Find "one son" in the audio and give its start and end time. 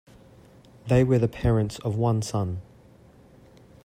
1.95-2.63